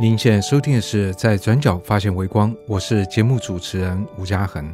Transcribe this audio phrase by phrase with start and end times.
[0.00, 4.68] 您现在收听的是在转角发现微光，我是节目主持人吴嘉恒。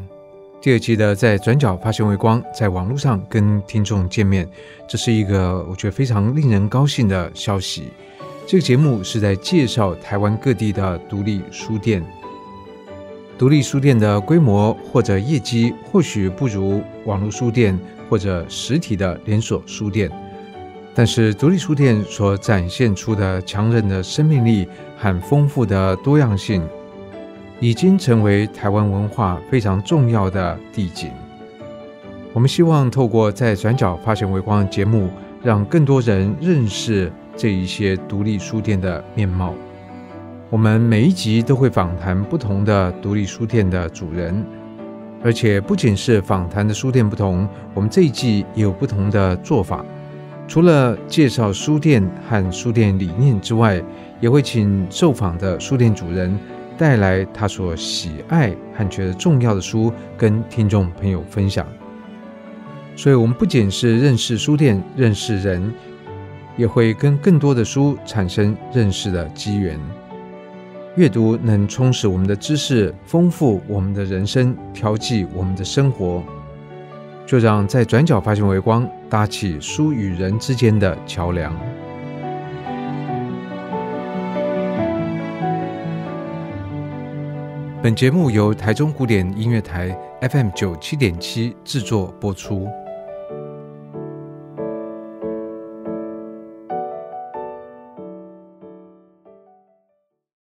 [0.62, 4.48] 第二季的在转角发现微光，在网络上跟听众见面，
[4.88, 7.88] 这是一个我觉得非常令人高兴的消息。
[8.46, 12.02] 这个节目是在介绍台湾各地的独立书店。
[13.36, 17.78] 独立书店的规模或者业绩或许不如网络书店
[18.08, 20.10] 或者实体的连锁书店。
[20.92, 24.66] 但是，独立书店所展现出的强韧的生命力
[24.98, 26.62] 和丰富的多样性，
[27.60, 31.10] 已经成为台湾文化非常重要的地景。
[32.32, 35.08] 我们希望透过在转角发现微光的节目，
[35.42, 39.54] 让更多人认识这一些独立书店的面貌。
[40.50, 44.44] 我们每一集都会访谈不同的独立书店的主人，
[45.22, 49.84] 而且不仅是访谈的书店不同，我们这一季也有不同的做法。
[50.50, 53.80] 除了介绍书店和书店理念之外，
[54.20, 56.36] 也会请受访的书店主人
[56.76, 61.64] 带来他所喜爱和觉得重要的书，跟听众朋友分享。
[62.96, 65.72] 所以，我们不仅是认识书店、认识人，
[66.56, 69.78] 也会跟更多的书产生认识的机缘。
[70.96, 76.24] 阅读能充实我们的知识，丰富我们的人生，调剂我们的生活。
[77.30, 81.54] 就让在转角发现微光，搭起书与人之间的桥梁。
[87.80, 89.96] 本节目由台中古典音乐台
[90.28, 92.66] FM 九七点七制作播出。